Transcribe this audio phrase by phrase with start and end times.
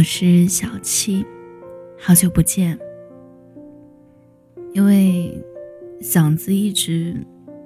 [0.00, 1.26] 我是小七，
[1.98, 2.78] 好久不见。
[4.72, 5.38] 因为
[6.00, 7.14] 嗓子一直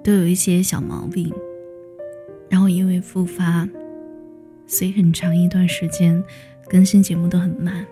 [0.02, 1.32] 都有一些小毛病，
[2.48, 3.68] 然后因为复发，
[4.66, 6.20] 所以很长一段时间
[6.68, 7.86] 更新节目都很慢。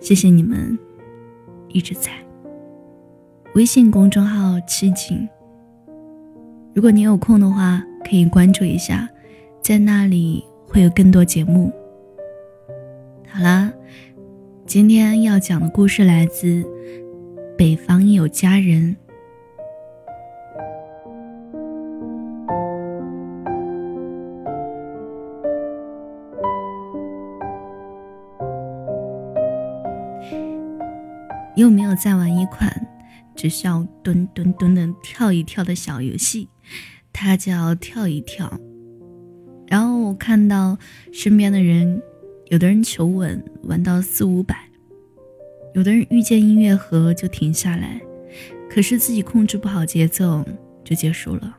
[0.00, 0.76] 谢谢你们
[1.68, 2.10] 一直在。
[3.54, 5.28] 微信公众号“七景”，
[6.74, 9.08] 如果你有空的话，可以关注一下，
[9.62, 11.72] 在那里会有更多节目。
[13.34, 13.72] 好啦，
[14.66, 16.46] 今天要讲的故事来自
[17.56, 18.94] 《北方有佳人》。
[31.56, 32.70] 你有没有在玩一款？
[33.34, 36.50] 只需要蹲蹲蹲的跳一跳的小游戏，
[37.14, 38.52] 它叫跳一跳。
[39.68, 40.76] 然后我看到
[41.14, 42.02] 身边的人，
[42.52, 44.54] 有的人求稳玩到四五百，
[45.72, 47.98] 有的人遇见音乐盒就停下来，
[48.68, 50.44] 可是自己控制不好节奏
[50.84, 51.56] 就结束了。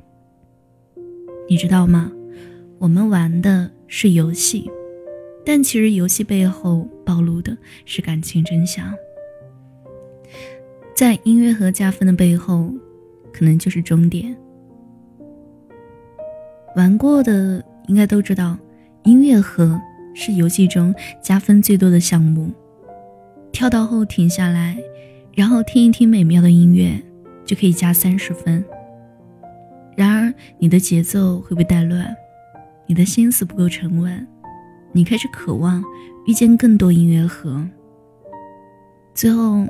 [1.50, 2.12] 你知道吗？
[2.78, 4.70] 我们玩的是游戏，
[5.44, 8.94] 但其实游戏背后暴露的是感情真相。
[10.96, 12.72] 在音乐盒加分的背后，
[13.34, 14.38] 可能就是终点。
[16.76, 18.56] 玩过的应该都知道，
[19.06, 19.82] 音乐盒
[20.14, 22.52] 是游戏中加分最多的项目。
[23.52, 24.78] 跳到后停下来，
[25.34, 27.02] 然后听一听美妙的音乐，
[27.46, 28.64] 就可以加三十分。
[29.96, 32.16] 然而，你的节奏会被带乱，
[32.88, 34.28] 你的心思不够沉稳，
[34.92, 35.84] 你开始渴望
[36.26, 37.68] 遇见更多音乐盒，
[39.14, 39.66] 最后。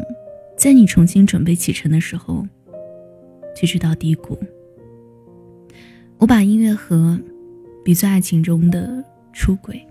[0.55, 2.45] 在你重新准备启程的时候，
[3.55, 4.37] 却知到低谷。
[6.19, 7.19] 我把音乐盒
[7.83, 9.03] 比作爱情中的
[9.33, 9.83] 出轨。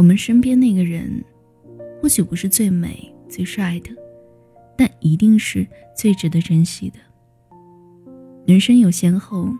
[0.00, 1.22] 我们身边那个人，
[2.00, 3.90] 或许不是最美最帅的，
[4.74, 6.96] 但一定是最值得珍惜的。
[8.46, 9.50] 人生有先后，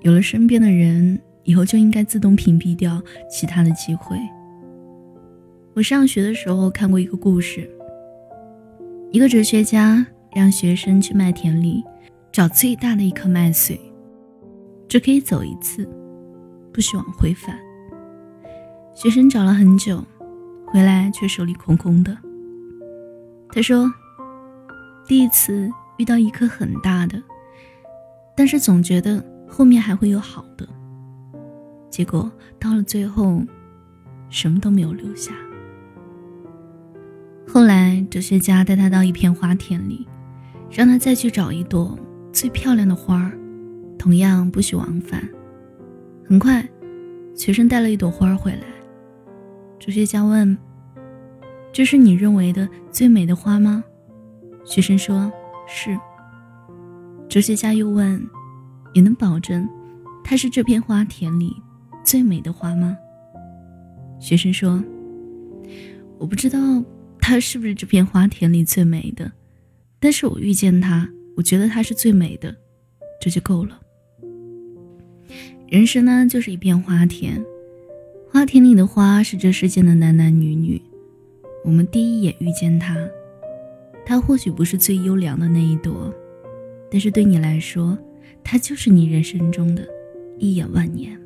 [0.00, 3.00] 有了身边的人，以后就应该自动屏蔽掉
[3.30, 4.18] 其他的机会。
[5.72, 7.70] 我上学的时候看过一个故事。
[9.12, 10.04] 一个哲学家
[10.34, 11.80] 让学生去麦田里
[12.32, 13.80] 找最大的一颗麦穗，
[14.88, 15.88] 只可以走一次，
[16.72, 17.56] 不许往回返。
[18.94, 20.02] 学生找了很久，
[20.66, 22.16] 回来却手里空空的。
[23.50, 23.92] 他说
[25.06, 25.68] ：“第一次
[25.98, 27.20] 遇到一颗很大的，
[28.36, 30.66] 但是总觉得后面还会有好的，
[31.90, 33.42] 结果到了最后，
[34.30, 35.32] 什么都没有留下。”
[37.46, 40.06] 后来，哲学家带他到一片花田里，
[40.70, 41.98] 让他再去找一朵
[42.32, 43.36] 最漂亮的花儿，
[43.98, 45.28] 同样不许往返。
[46.26, 46.66] 很快，
[47.34, 48.73] 学生带了一朵花回来。
[49.84, 50.56] 哲学家问
[51.70, 53.84] ：“这是你认为的最美的花吗？”
[54.64, 55.30] 学生说
[55.68, 55.94] ：“是。”
[57.28, 58.18] 哲学家又问
[58.94, 59.68] ：“你能保证
[60.24, 61.54] 它是这片花田里
[62.02, 62.96] 最美的花吗？”
[64.18, 64.82] 学生说
[66.16, 66.58] ：“我不知道。”
[67.20, 69.30] 它是不是这片花田里最美的？
[70.00, 71.06] 但是我遇见它，
[71.36, 72.56] 我觉得它是最美的，
[73.20, 73.78] 这就够了。
[75.68, 77.44] 人生呢，就是一片花田，
[78.34, 80.82] 花田里的花是这世间的男男女女。
[81.62, 82.96] 我们第一眼遇见他，
[84.04, 86.12] 他或许不是最优良的那一朵，
[86.90, 87.96] 但是对你来说，
[88.42, 89.86] 他就是你人生中的
[90.36, 91.16] 一眼万年。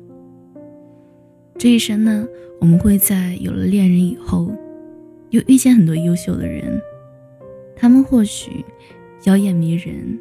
[1.57, 2.27] 这一生呢，
[2.61, 4.51] 我们会在有了恋人以后。
[5.31, 6.79] 又遇见很多优秀的人，
[7.75, 8.63] 他们或许
[9.23, 10.19] 妖艳迷人，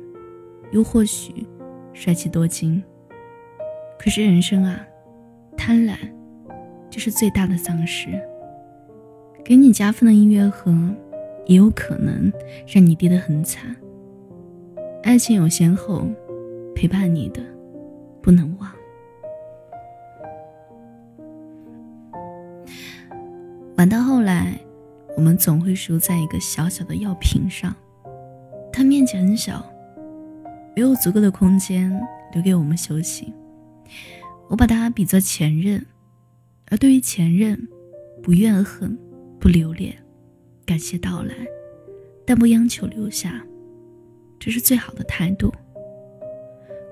[0.70, 1.46] 又或许
[1.92, 2.82] 帅气多金。
[3.98, 4.80] 可是人生啊，
[5.54, 5.94] 贪婪
[6.90, 8.08] 就是最大的丧尸。
[9.44, 10.72] 给你加分的音乐盒，
[11.46, 12.32] 也有可能
[12.66, 13.74] 让你跌得很惨。
[15.02, 16.06] 爱情有先后，
[16.74, 17.40] 陪伴你的
[18.22, 18.70] 不能忘。
[23.76, 24.58] 玩到后来。
[25.16, 27.74] 我们总会输在一个小小的药瓶上，
[28.72, 29.68] 它面积很小，
[30.76, 31.90] 没有足够的空间
[32.32, 33.34] 留给我们休息。
[34.46, 35.84] 我把它比作前任，
[36.70, 37.58] 而对于前任，
[38.22, 38.96] 不怨恨，
[39.40, 39.96] 不留恋，
[40.66, 41.34] 感谢到来，
[42.26, 43.42] 但不央求留下，
[44.38, 45.52] 这是最好的态度。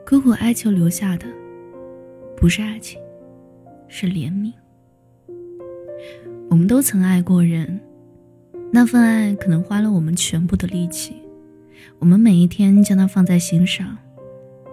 [0.06, 1.26] 苦苦哀求留下的，
[2.36, 3.00] 不是爱情，
[3.88, 4.52] 是怜悯。
[6.48, 7.80] 我们都曾爱过人。
[8.72, 11.14] 那份爱可能花了我们全部的力气，
[11.98, 13.96] 我们每一天将它放在心上，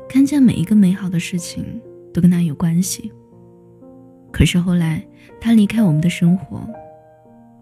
[0.09, 1.81] 看见每一个美好的事情
[2.13, 3.11] 都跟他有关系。
[4.33, 5.01] 可是后来
[5.39, 6.68] 他离开我们的生活，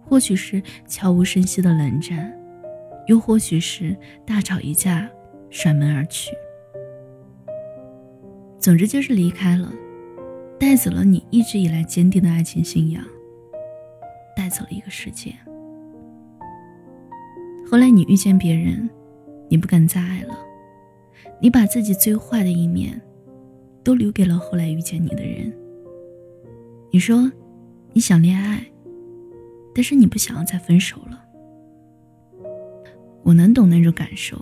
[0.04, 2.34] 或许是悄无声息的冷战，
[3.08, 3.96] 又或许是
[4.26, 5.08] 大吵一架，
[5.50, 6.32] 甩门而去。
[8.58, 9.72] 总之就是离开了，
[10.58, 13.04] 带走了你一直以来坚定的爱情信仰，
[14.36, 15.34] 带走了一个世界。
[17.70, 18.90] 后来你遇见别人，
[19.50, 20.38] 你不敢再爱了，
[21.42, 23.02] 你把自己最坏的一面，
[23.84, 25.52] 都留给了后来遇见你的人。
[26.94, 27.32] 你说，
[27.94, 28.66] 你想恋爱，
[29.74, 31.24] 但是你不想要再分手了。
[33.24, 34.38] 我能懂那种感受，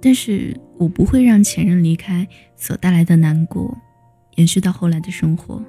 [0.00, 3.76] 但是我不会让前任离开所带来的难过，
[4.36, 5.60] 延续到后来的生活。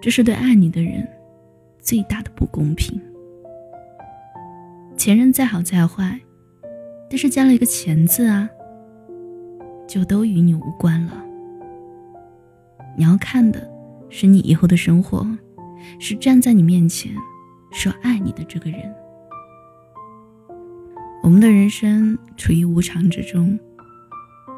[0.00, 1.06] 这是对爱你的人
[1.80, 2.98] 最大的不公平。
[4.96, 6.18] 前任再好再坏，
[7.10, 8.48] 但是加了一个“钱”字啊，
[9.86, 11.23] 就都与你无关了。
[12.96, 13.68] 你要看的
[14.08, 15.26] 是你以后的生活，
[15.98, 17.12] 是站在你面前
[17.72, 18.80] 说爱你的这个人。
[21.22, 23.58] 我们的人生处于无常之中，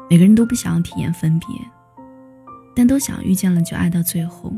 [0.09, 1.47] 每个人都不想要体验分别，
[2.75, 4.53] 但都想遇见了就爱到最后。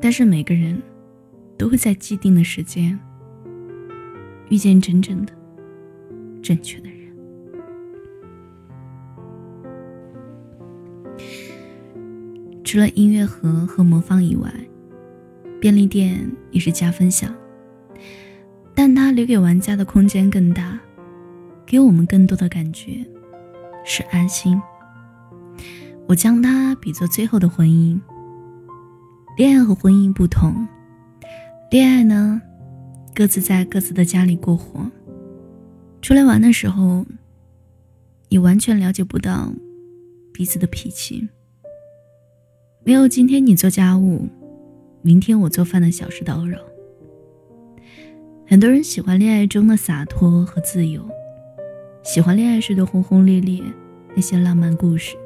[0.00, 0.80] 但是每个人
[1.58, 2.96] 都会在既定的时间
[4.48, 5.32] 遇见真正的、
[6.40, 6.97] 正确的人。
[12.68, 14.52] 除了音乐盒和魔方以外，
[15.58, 17.34] 便利店也是加分项，
[18.74, 20.78] 但它留给玩家的空间更大，
[21.64, 23.02] 给我们更多的感觉
[23.86, 24.60] 是安心。
[26.06, 27.98] 我将它比作最后的婚姻。
[29.38, 30.68] 恋爱和婚姻不同，
[31.70, 32.38] 恋爱呢，
[33.14, 34.90] 各自在各自的家里过活，
[36.02, 37.06] 出来玩的时候，
[38.28, 39.54] 你完全了解不到
[40.34, 41.30] 彼此的脾气。
[42.84, 44.28] 没有今天你做家务，
[45.02, 46.58] 明天我做饭的小事叨扰。
[48.46, 51.02] 很多人喜欢恋爱中的洒脱和自由，
[52.02, 53.62] 喜欢恋爱时的轰轰烈烈
[54.14, 55.16] 那些浪漫故事。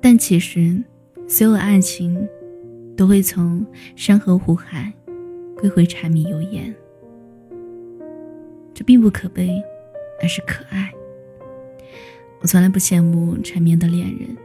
[0.00, 0.82] 但其实，
[1.26, 2.28] 所有爱情
[2.96, 3.64] 都会从
[3.96, 4.92] 山河湖海
[5.56, 6.74] 归回柴米油盐。
[8.74, 9.62] 这并不可悲，
[10.20, 10.92] 而是可爱。
[12.40, 14.36] 我从来不羡慕缠绵的恋人。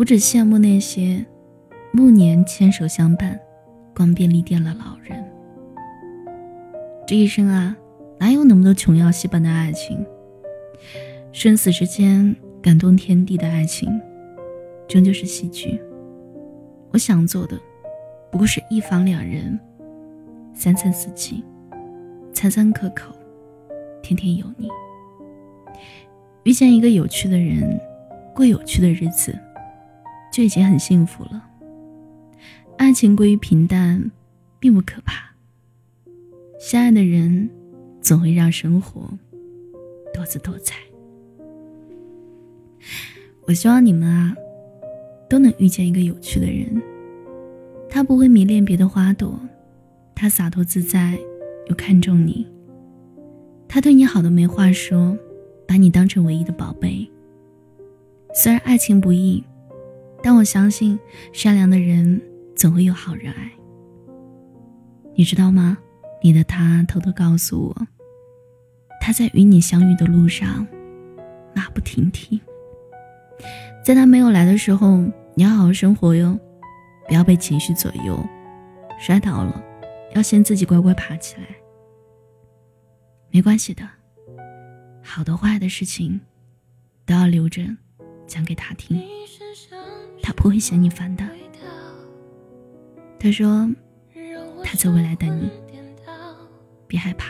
[0.00, 1.22] 我只羡慕那些
[1.92, 3.38] 暮年牵手相伴、
[3.94, 5.22] 逛便利店的老人。
[7.06, 7.76] 这一生啊，
[8.18, 10.02] 哪有那么多琼瑶戏般的爱情？
[11.32, 14.00] 生死之间感动天地的爱情，
[14.88, 15.78] 终究是戏剧。
[16.92, 17.60] 我想做的，
[18.32, 19.60] 不过是一房两人，
[20.54, 21.44] 三餐四季，
[22.32, 23.14] 餐餐可口，
[24.00, 24.66] 天天有你。
[26.44, 27.78] 遇见一个有趣的人，
[28.34, 29.38] 过有趣的日子。
[30.30, 31.46] 就已经很幸福了。
[32.78, 34.10] 爱情过于平淡，
[34.58, 35.30] 并不可怕。
[36.58, 37.50] 相爱的人，
[38.00, 39.02] 总会让生活
[40.14, 40.76] 多姿多彩。
[43.46, 44.34] 我希望你们啊，
[45.28, 46.80] 都能遇见一个有趣的人。
[47.88, 49.38] 他不会迷恋别的花朵，
[50.14, 51.18] 他洒脱自在，
[51.66, 52.46] 又看重你。
[53.66, 55.16] 他对你好的没话说，
[55.66, 57.10] 把你当成唯一的宝贝。
[58.32, 59.44] 虽然爱情不易。
[60.22, 60.98] 但我相信，
[61.32, 62.20] 善良的人
[62.54, 63.50] 总会有好人爱。
[65.14, 65.78] 你知道吗？
[66.22, 67.86] 你的他偷偷告诉我，
[69.00, 70.66] 他在与你相遇的路上
[71.54, 72.40] 马不停蹄。
[73.82, 74.98] 在他没有来的时候，
[75.34, 76.38] 你要好好生活哟，
[77.08, 78.22] 不要被情绪左右，
[78.98, 79.64] 摔倒了
[80.14, 81.42] 要先自己乖乖爬起来。
[83.30, 83.88] 没关系的，
[85.02, 86.20] 好的坏的事情
[87.06, 87.62] 都要留着
[88.26, 89.02] 讲给他听。
[90.40, 91.24] 不会嫌你烦的。
[93.18, 93.68] 他说
[94.64, 95.50] 他在未来等你，
[96.86, 97.28] 别害怕。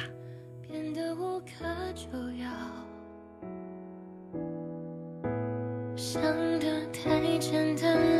[5.96, 6.22] 想
[6.60, 8.19] 的太简单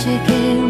[0.00, 0.69] 借给我。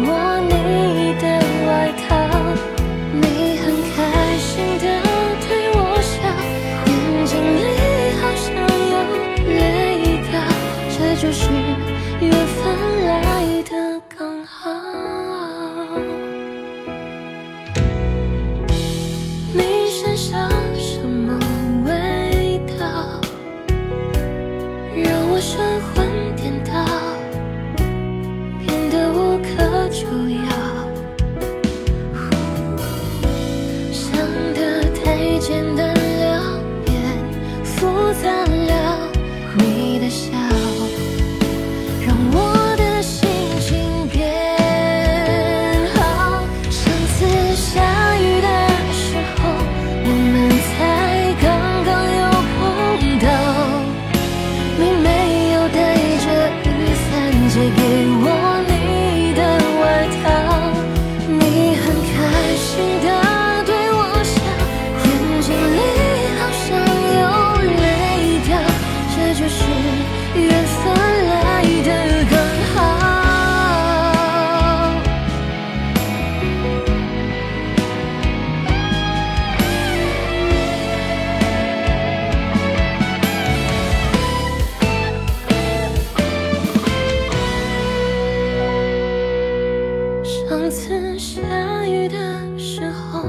[90.51, 91.41] 上次下
[91.85, 93.21] 雨的时候